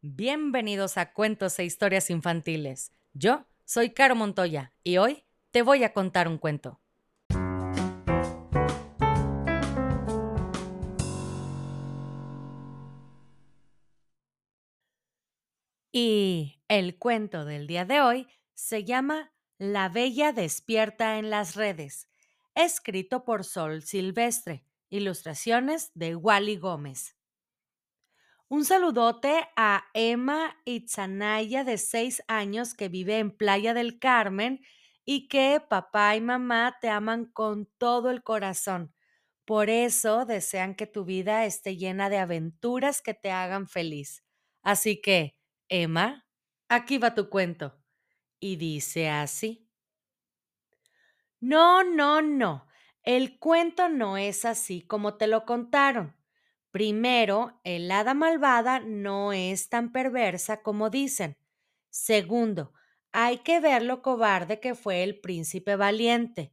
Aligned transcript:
Bienvenidos 0.00 0.96
a 0.96 1.12
Cuentos 1.12 1.58
e 1.58 1.64
Historias 1.64 2.08
Infantiles. 2.08 2.92
Yo 3.14 3.48
soy 3.64 3.90
Caro 3.90 4.14
Montoya 4.14 4.72
y 4.84 4.98
hoy 4.98 5.24
te 5.50 5.62
voy 5.62 5.82
a 5.82 5.92
contar 5.92 6.28
un 6.28 6.38
cuento. 6.38 6.80
Y 15.90 16.60
el 16.68 16.96
cuento 16.96 17.44
del 17.44 17.66
día 17.66 17.84
de 17.84 18.00
hoy 18.00 18.28
se 18.54 18.84
llama 18.84 19.32
La 19.58 19.88
Bella 19.88 20.32
despierta 20.32 21.18
en 21.18 21.28
las 21.28 21.56
redes, 21.56 22.06
escrito 22.54 23.24
por 23.24 23.42
Sol 23.42 23.82
Silvestre, 23.82 24.64
ilustraciones 24.90 25.90
de 25.94 26.14
Wally 26.14 26.56
Gómez. 26.56 27.17
Un 28.50 28.64
saludote 28.64 29.46
a 29.56 29.84
Emma 29.92 30.56
Itzanaya 30.64 31.64
de 31.64 31.76
seis 31.76 32.22
años 32.28 32.74
que 32.74 32.88
vive 32.88 33.18
en 33.18 33.30
Playa 33.30 33.74
del 33.74 33.98
Carmen 33.98 34.60
y 35.04 35.28
que 35.28 35.60
papá 35.68 36.16
y 36.16 36.20
mamá 36.22 36.76
te 36.80 36.88
aman 36.88 37.26
con 37.26 37.66
todo 37.78 38.10
el 38.10 38.22
corazón. 38.22 38.94
Por 39.44 39.70
eso 39.70 40.24
desean 40.24 40.74
que 40.74 40.86
tu 40.86 41.04
vida 41.04 41.44
esté 41.46 41.76
llena 41.76 42.10
de 42.10 42.18
aventuras 42.18 43.02
que 43.02 43.14
te 43.14 43.30
hagan 43.30 43.66
feliz. 43.68 44.24
Así 44.62 45.00
que, 45.00 45.36
Emma, 45.68 46.26
aquí 46.68 46.98
va 46.98 47.14
tu 47.14 47.28
cuento. 47.30 47.78
Y 48.40 48.56
dice 48.56 49.10
así. 49.10 49.68
No, 51.40 51.82
no, 51.82 52.22
no. 52.22 52.66
El 53.02 53.38
cuento 53.40 53.88
no 53.88 54.16
es 54.16 54.44
así 54.44 54.82
como 54.82 55.14
te 55.16 55.26
lo 55.26 55.44
contaron. 55.44 56.14
Primero, 56.70 57.60
el 57.64 57.90
hada 57.90 58.14
malvada 58.14 58.80
no 58.80 59.32
es 59.32 59.68
tan 59.68 59.92
perversa 59.92 60.62
como 60.62 60.90
dicen. 60.90 61.38
Segundo, 61.90 62.72
hay 63.12 63.38
que 63.38 63.60
ver 63.60 63.82
lo 63.82 64.02
cobarde 64.02 64.60
que 64.60 64.74
fue 64.74 65.02
el 65.02 65.20
príncipe 65.20 65.76
valiente. 65.76 66.52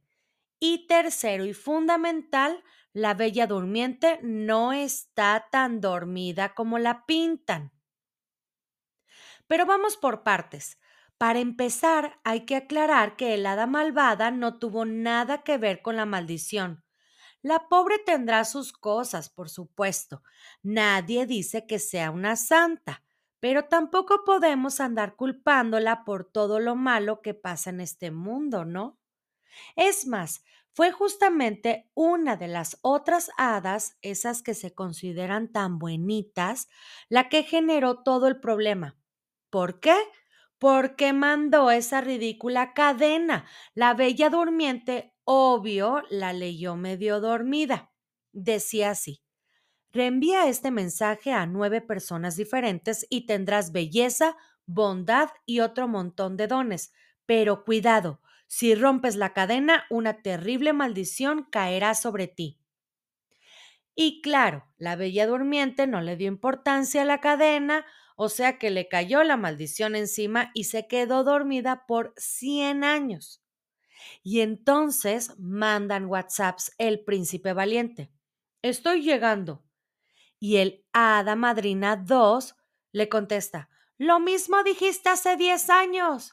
Y 0.60 0.86
tercero 0.86 1.44
y 1.44 1.54
fundamental, 1.54 2.64
la 2.92 3.14
bella 3.14 3.46
durmiente 3.46 4.20
no 4.22 4.72
está 4.72 5.48
tan 5.52 5.80
dormida 5.80 6.54
como 6.54 6.78
la 6.78 7.04
pintan. 7.06 7.72
Pero 9.48 9.66
vamos 9.66 9.96
por 9.96 10.22
partes. 10.22 10.78
Para 11.18 11.40
empezar, 11.40 12.20
hay 12.24 12.44
que 12.46 12.56
aclarar 12.56 13.16
que 13.16 13.34
el 13.34 13.46
hada 13.46 13.66
malvada 13.66 14.30
no 14.30 14.58
tuvo 14.58 14.84
nada 14.84 15.42
que 15.42 15.58
ver 15.58 15.82
con 15.82 15.96
la 15.96 16.06
maldición. 16.06 16.85
La 17.46 17.68
pobre 17.68 18.00
tendrá 18.00 18.44
sus 18.44 18.72
cosas, 18.72 19.30
por 19.30 19.48
supuesto. 19.48 20.24
Nadie 20.64 21.26
dice 21.26 21.64
que 21.64 21.78
sea 21.78 22.10
una 22.10 22.34
santa, 22.34 23.04
pero 23.38 23.66
tampoco 23.66 24.24
podemos 24.24 24.80
andar 24.80 25.14
culpándola 25.14 26.02
por 26.04 26.24
todo 26.24 26.58
lo 26.58 26.74
malo 26.74 27.22
que 27.22 27.34
pasa 27.34 27.70
en 27.70 27.80
este 27.80 28.10
mundo, 28.10 28.64
¿no? 28.64 28.98
Es 29.76 30.08
más, 30.08 30.42
fue 30.72 30.90
justamente 30.90 31.88
una 31.94 32.36
de 32.36 32.48
las 32.48 32.78
otras 32.82 33.30
hadas, 33.38 33.96
esas 34.02 34.42
que 34.42 34.54
se 34.54 34.74
consideran 34.74 35.52
tan 35.52 35.78
buenitas, 35.78 36.68
la 37.08 37.28
que 37.28 37.44
generó 37.44 38.02
todo 38.02 38.26
el 38.26 38.40
problema. 38.40 38.96
¿Por 39.50 39.78
qué? 39.78 39.96
Porque 40.58 41.12
mandó 41.12 41.70
esa 41.70 42.00
ridícula 42.00 42.74
cadena. 42.74 43.46
La 43.74 43.94
bella 43.94 44.30
durmiente 44.30 45.15
Obvio, 45.28 46.02
la 46.08 46.32
leyó 46.32 46.74
medio 46.76 47.20
dormida. 47.20 47.92
Decía 48.32 48.90
así. 48.90 49.22
Reenvía 49.92 50.48
este 50.48 50.70
mensaje 50.70 51.32
a 51.32 51.46
nueve 51.46 51.80
personas 51.82 52.36
diferentes 52.36 53.06
y 53.10 53.26
tendrás 53.26 53.72
belleza, 53.72 54.36
bondad 54.66 55.30
y 55.46 55.60
otro 55.60 55.88
montón 55.88 56.36
de 56.36 56.46
dones. 56.48 56.92
Pero 57.26 57.64
cuidado, 57.64 58.20
si 58.46 58.74
rompes 58.74 59.16
la 59.16 59.34
cadena, 59.34 59.86
una 59.90 60.22
terrible 60.22 60.72
maldición 60.72 61.44
caerá 61.50 61.94
sobre 61.94 62.28
ti. 62.28 62.60
Y 63.96 64.20
claro, 64.22 64.66
la 64.78 64.94
bella 64.96 65.26
durmiente 65.26 65.86
no 65.88 66.00
le 66.00 66.16
dio 66.16 66.28
importancia 66.28 67.02
a 67.02 67.04
la 67.04 67.20
cadena, 67.20 67.84
o 68.16 68.28
sea 68.28 68.58
que 68.58 68.70
le 68.70 68.88
cayó 68.88 69.24
la 69.24 69.36
maldición 69.36 69.96
encima 69.96 70.50
y 70.54 70.64
se 70.64 70.86
quedó 70.86 71.24
dormida 71.24 71.84
por 71.86 72.14
cien 72.16 72.84
años. 72.84 73.42
Y 74.22 74.40
entonces 74.40 75.38
mandan 75.38 76.06
WhatsApps 76.06 76.72
el 76.78 77.04
príncipe 77.04 77.52
valiente. 77.52 78.10
Estoy 78.62 79.02
llegando. 79.02 79.64
Y 80.38 80.56
el 80.56 80.84
hada 80.92 81.36
madrina 81.36 81.96
2 81.96 82.56
le 82.92 83.08
contesta, 83.08 83.68
lo 83.98 84.20
mismo 84.20 84.62
dijiste 84.62 85.08
hace 85.08 85.36
10 85.36 85.70
años. 85.70 86.32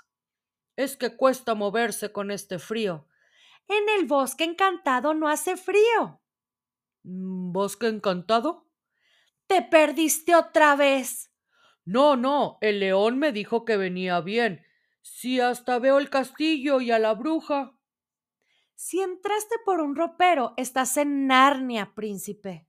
Es 0.75 0.97
que 0.97 1.16
cuesta 1.16 1.56
moverse 1.56 2.11
con 2.11 2.31
este 2.31 2.59
frío. 2.59 3.07
En 3.67 3.88
el 3.97 4.05
bosque 4.05 4.44
encantado 4.44 5.13
no 5.13 5.29
hace 5.29 5.55
frío. 5.55 6.22
Mm, 7.03 7.51
¿Bosque 7.53 7.88
encantado? 7.88 8.67
Te 9.47 9.61
perdiste 9.61 10.35
otra 10.35 10.75
vez. 10.75 11.31
No, 11.85 12.16
no, 12.16 12.57
el 12.61 12.79
león 12.79 13.19
me 13.19 13.31
dijo 13.31 13.66
que 13.66 13.78
venía 13.78 14.19
bien 14.22 14.66
si 15.03 15.41
hasta 15.41 15.80
veo 15.80 16.00
el 16.00 16.09
castillo 16.09 16.80
y 16.81 16.90
a 16.90 16.97
la 16.97 17.14
bruja. 17.14 17.78
Si 18.74 19.02
entraste 19.02 19.56
por 19.66 19.81
un 19.81 19.96
ropero, 19.96 20.53
estás 20.58 20.97
en 20.97 21.28
Narnia, 21.28 21.94
príncipe. 21.94 22.68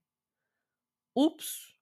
Ups. 1.14 1.78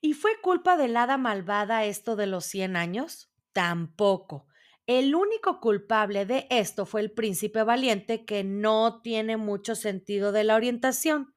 ¿Y 0.00 0.14
fue 0.14 0.40
culpa 0.40 0.76
del 0.76 0.96
hada 0.96 1.18
malvada 1.18 1.84
esto 1.84 2.14
de 2.14 2.28
los 2.28 2.46
cien 2.46 2.76
años? 2.76 3.32
Tampoco. 3.52 4.46
El 4.86 5.14
único 5.14 5.60
culpable 5.60 6.24
de 6.24 6.46
esto 6.50 6.86
fue 6.86 7.00
el 7.00 7.10
príncipe 7.10 7.64
valiente 7.64 8.24
que 8.24 8.44
no 8.44 9.02
tiene 9.02 9.36
mucho 9.36 9.74
sentido 9.74 10.30
de 10.30 10.44
la 10.44 10.54
orientación. 10.54 11.34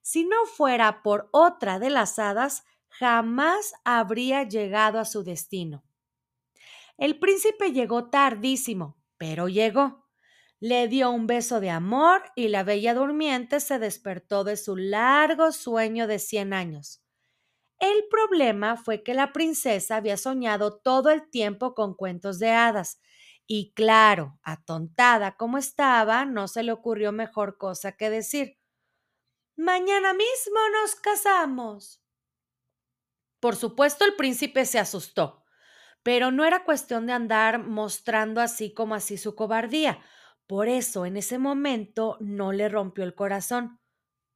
Si 0.00 0.24
no 0.24 0.46
fuera 0.46 1.02
por 1.02 1.28
otra 1.32 1.78
de 1.78 1.90
las 1.90 2.18
hadas, 2.18 2.64
jamás 2.88 3.74
habría 3.84 4.44
llegado 4.44 4.98
a 4.98 5.04
su 5.04 5.22
destino. 5.22 5.84
El 6.98 7.18
príncipe 7.18 7.72
llegó 7.72 8.10
tardísimo, 8.10 8.98
pero 9.16 9.48
llegó. 9.48 10.06
Le 10.60 10.88
dio 10.88 11.10
un 11.10 11.26
beso 11.28 11.60
de 11.60 11.70
amor 11.70 12.22
y 12.34 12.48
la 12.48 12.64
bella 12.64 12.92
durmiente 12.92 13.60
se 13.60 13.78
despertó 13.78 14.44
de 14.44 14.56
su 14.56 14.76
largo 14.76 15.52
sueño 15.52 16.08
de 16.08 16.18
cien 16.18 16.52
años. 16.52 17.02
El 17.78 18.06
problema 18.10 18.76
fue 18.76 19.04
que 19.04 19.14
la 19.14 19.32
princesa 19.32 19.96
había 19.96 20.16
soñado 20.16 20.78
todo 20.80 21.10
el 21.10 21.30
tiempo 21.30 21.74
con 21.74 21.94
cuentos 21.94 22.40
de 22.40 22.50
hadas, 22.50 23.00
y 23.46 23.72
claro, 23.74 24.38
atontada 24.42 25.36
como 25.36 25.58
estaba, 25.58 26.24
no 26.26 26.48
se 26.48 26.64
le 26.64 26.72
ocurrió 26.72 27.12
mejor 27.12 27.56
cosa 27.56 27.92
que 27.92 28.10
decir 28.10 28.58
Mañana 29.56 30.14
mismo 30.14 30.60
nos 30.72 30.94
casamos. 30.96 32.00
Por 33.40 33.56
supuesto, 33.56 34.04
el 34.04 34.14
príncipe 34.14 34.64
se 34.66 34.78
asustó. 34.78 35.44
Pero 36.02 36.30
no 36.30 36.44
era 36.44 36.64
cuestión 36.64 37.06
de 37.06 37.12
andar 37.12 37.58
mostrando 37.58 38.40
así 38.40 38.72
como 38.72 38.94
así 38.94 39.16
su 39.18 39.34
cobardía. 39.34 40.00
Por 40.46 40.68
eso 40.68 41.04
en 41.06 41.16
ese 41.16 41.38
momento 41.38 42.16
no 42.20 42.52
le 42.52 42.68
rompió 42.68 43.04
el 43.04 43.14
corazón. 43.14 43.80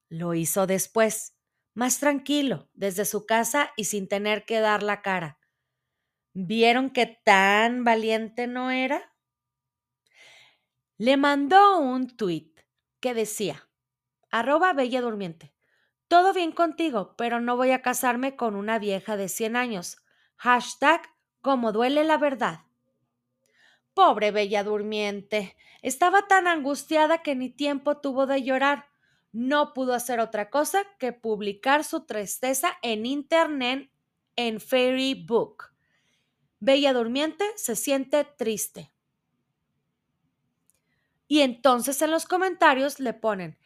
Lo 0.09 0.34
hizo 0.34 0.67
después, 0.67 1.37
más 1.75 1.99
tranquilo, 1.99 2.69
desde 2.75 3.05
su 3.05 3.27
casa 3.27 3.73
y 3.77 3.84
sin 3.84 4.09
tener 4.09 4.45
que 4.45 4.61
dar 4.61 4.83
la 4.83 5.03
cara. 5.03 5.39
¿Vieron 6.34 6.91
que 6.91 7.06
tan 7.06 7.84
valiente 7.84 8.47
no 8.47 8.71
era? 8.71 9.15
Le 10.99 11.17
mandó 11.17 11.79
un 11.79 12.17
tuit 12.17 12.61
que 13.00 13.15
decía, 13.15 13.69
arroba 14.31 14.73
bella 14.73 15.00
durmiente, 15.00 15.55
todo 16.09 16.33
bien 16.33 16.53
contigo, 16.53 17.15
pero 17.17 17.41
no 17.41 17.56
voy 17.56 17.73
a 17.73 17.83
casarme 17.83 18.37
con 18.37 18.55
una 18.56 18.79
vieja 18.79 19.17
de 19.17 19.29
100 19.29 19.56
años. 19.56 19.97
Hashtag 20.37 21.03
como 21.43 21.73
duele 21.73 22.05
la 22.05 22.17
verdad. 22.17 22.61
Pobre 23.94 24.31
Bella 24.31 24.65
Durmiente. 24.65 25.56
Estaba 25.83 26.27
tan 26.27 26.47
angustiada 26.47 27.23
que 27.23 27.35
ni 27.35 27.50
tiempo 27.50 27.99
tuvo 27.99 28.27
de 28.27 28.43
llorar. 28.43 28.87
No 29.33 29.75
pudo 29.75 29.93
hacer 29.93 30.21
otra 30.21 30.49
cosa 30.49 30.85
que 30.99 31.12
publicar 31.12 31.85
su 31.85 32.06
tristeza 32.06 32.79
en 32.81 33.05
internet 33.05 33.91
en 34.37 34.61
Fairy 34.61 35.15
Book. 35.27 35.73
Bella 36.61 36.93
Durmiente 36.93 37.44
se 37.56 37.77
siente 37.77 38.25
triste. 38.25 38.93
Y 41.27 41.41
entonces 41.41 42.00
en 42.03 42.11
los 42.11 42.27
comentarios 42.27 43.00
le 43.00 43.15
ponen, 43.15 43.59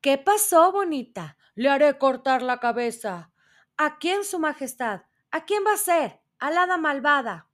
¿qué 0.00 0.18
pasó, 0.18 0.72
bonita? 0.72 1.36
Le 1.54 1.68
haré 1.68 1.96
cortar 1.98 2.42
la 2.42 2.58
cabeza. 2.58 3.30
¿A 3.76 3.98
quién, 3.98 4.24
Su 4.24 4.38
Majestad? 4.38 5.02
¿A 5.30 5.44
quién 5.44 5.62
va 5.66 5.74
a 5.74 5.76
ser? 5.76 6.20
Al 6.40 6.58
hada 6.58 6.76
malvada. 6.78 7.46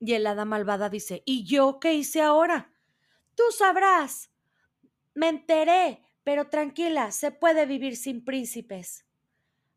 Y 0.00 0.14
el 0.14 0.26
hada 0.26 0.44
malvada 0.44 0.88
dice, 0.88 1.22
¿y 1.24 1.44
yo 1.44 1.78
qué 1.80 1.94
hice 1.94 2.20
ahora? 2.20 2.72
Tú 3.34 3.44
sabrás. 3.56 4.30
Me 5.14 5.28
enteré, 5.28 6.02
pero 6.24 6.48
tranquila, 6.48 7.12
se 7.12 7.30
puede 7.30 7.66
vivir 7.66 7.96
sin 7.96 8.24
príncipes. 8.24 9.06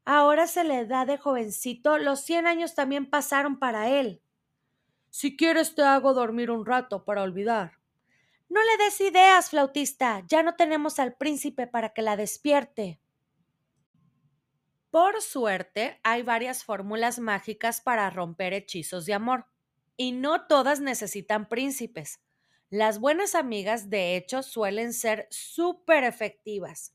Ahora 0.06 0.48
se 0.48 0.64
le 0.64 0.86
da 0.86 1.06
de 1.06 1.18
jovencito, 1.18 1.98
los 1.98 2.22
100 2.22 2.48
años 2.48 2.76
también 2.76 3.10
pasaron 3.10 3.60
para 3.60 3.90
él. 3.90 4.22
Si 5.10 5.36
quieres 5.36 5.76
te 5.76 5.84
hago 5.84 6.14
dormir 6.14 6.50
un 6.50 6.66
rato 6.66 7.04
para 7.04 7.24
olvidar. 7.24 7.74
No 8.50 8.62
le 8.64 8.84
des 8.84 9.02
ideas, 9.02 9.50
flautista. 9.50 10.24
Ya 10.28 10.44
no 10.44 10.56
tenemos 10.56 11.00
al 11.00 11.16
príncipe 11.16 11.68
para 11.68 11.90
que 11.90 12.02
la 12.02 12.16
despierte. 12.16 13.00
Por 14.90 15.22
suerte, 15.22 16.00
hay 16.04 16.24
varias 16.24 16.64
fórmulas 16.64 17.20
mágicas 17.20 17.82
para 17.82 18.10
romper 18.10 18.54
hechizos 18.54 19.06
de 19.06 19.14
amor. 19.14 19.46
Y 19.98 20.12
no 20.12 20.48
todas 20.48 20.80
necesitan 20.80 21.50
príncipes. 21.50 22.22
Las 22.70 23.00
buenas 23.00 23.36
amigas, 23.36 23.90
de 23.90 24.16
hecho, 24.16 24.44
suelen 24.44 24.94
ser 24.94 25.28
súper 25.30 26.04
efectivas. 26.04 26.94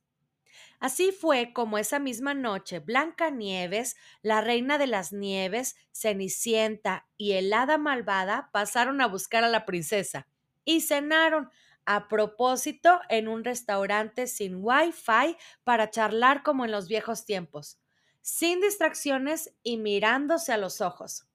Así 0.80 1.12
fue 1.12 1.52
como 1.54 1.78
esa 1.78 1.98
misma 1.98 2.34
noche 2.34 2.80
Blanca 2.80 3.30
Nieves, 3.30 3.96
la 4.22 4.40
reina 4.40 4.78
de 4.78 4.86
las 4.88 5.12
nieves, 5.12 5.76
Cenicienta 5.92 7.08
y 7.16 7.32
el 7.32 7.52
hada 7.52 7.78
malvada 7.78 8.50
pasaron 8.52 9.00
a 9.00 9.06
buscar 9.08 9.44
a 9.44 9.48
la 9.48 9.66
princesa 9.66 10.28
y 10.64 10.82
cenaron 10.82 11.50
a 11.86 12.08
propósito 12.08 13.00
en 13.08 13.28
un 13.28 13.44
restaurante 13.44 14.26
sin 14.26 14.56
wifi 14.60 15.36
para 15.64 15.90
charlar 15.90 16.42
como 16.42 16.64
en 16.64 16.72
los 16.72 16.88
viejos 16.88 17.24
tiempos, 17.24 17.81
sin 18.22 18.60
distracciones 18.60 19.52
y 19.62 19.76
mirándose 19.76 20.52
a 20.52 20.56
los 20.56 20.80
ojos. 20.80 21.26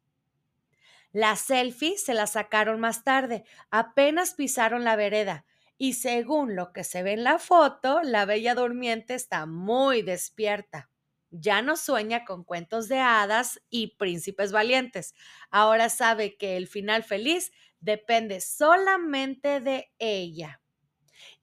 La 1.12 1.36
selfie 1.36 1.98
se 1.98 2.14
la 2.14 2.28
sacaron 2.28 2.80
más 2.80 3.04
tarde, 3.04 3.44
apenas 3.70 4.34
pisaron 4.34 4.84
la 4.84 4.96
vereda, 4.96 5.46
y 5.78 5.94
según 5.94 6.56
lo 6.56 6.74
que 6.74 6.84
se 6.84 7.04
ve 7.04 7.14
en 7.14 7.24
la 7.24 7.38
foto, 7.38 8.02
la 8.02 8.26
bella 8.26 8.56
durmiente 8.56 9.14
está 9.14 9.46
muy 9.46 10.02
despierta. 10.02 10.90
Ya 11.30 11.62
no 11.62 11.76
sueña 11.76 12.26
con 12.26 12.44
cuentos 12.44 12.88
de 12.88 13.00
hadas 13.00 13.62
y 13.70 13.96
príncipes 13.98 14.52
valientes. 14.52 15.14
Ahora 15.52 15.90
sabe 15.90 16.38
que 16.38 16.58
el 16.58 16.68
final 16.68 17.04
feliz 17.04 17.52
depende 17.80 18.42
solamente 18.42 19.60
de 19.60 19.92
ella. 20.00 20.62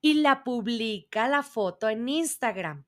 Y 0.00 0.14
la 0.14 0.42
publica 0.42 1.28
la 1.28 1.42
foto 1.42 1.88
en 1.88 2.08
Instagram. 2.08 2.86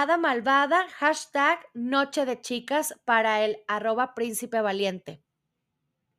Hada 0.00 0.16
malvada, 0.16 0.86
hashtag 0.90 1.58
noche 1.74 2.24
de 2.24 2.40
chicas 2.40 2.94
para 3.04 3.44
el 3.44 3.64
arroba 3.66 4.14
príncipe 4.14 4.60
valiente. 4.60 5.24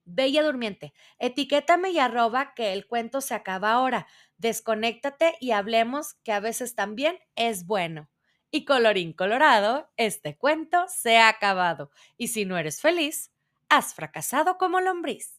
Bella 0.04 0.44
Durmiente, 0.44 0.94
etiquétame 1.18 1.92
y 1.92 2.00
arroba 2.00 2.54
que 2.56 2.74
el 2.74 2.88
cuento 2.88 3.22
se 3.22 3.36
acaba 3.36 3.72
ahora. 3.72 4.06
Desconéctate 4.38 5.36
y 5.40 5.52
hablemos 5.52 6.16
que 6.26 6.34
a 6.34 6.42
veces 6.42 6.76
también 6.76 7.20
es 7.38 7.66
bueno. 7.68 8.10
Y 8.52 8.66
colorín 8.66 9.14
colorado, 9.14 9.90
este 9.96 10.38
cuento 10.38 10.84
se 10.90 11.18
ha 11.18 11.30
acabado. 11.30 11.90
Y 12.18 12.28
si 12.28 12.44
no 12.44 12.58
eres 12.58 12.82
feliz, 12.82 13.32
has 13.70 13.94
fracasado 13.94 14.58
como 14.58 14.82
lombriz. 14.82 15.39